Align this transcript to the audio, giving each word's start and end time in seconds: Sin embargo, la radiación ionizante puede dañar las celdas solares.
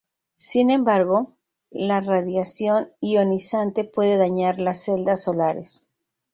Sin 0.39 0.71
embargo, 0.71 1.35
la 1.69 2.01
radiación 2.01 2.89
ionizante 3.01 3.83
puede 3.83 4.17
dañar 4.17 4.59
las 4.59 4.81
celdas 4.83 5.21
solares. 5.21 5.87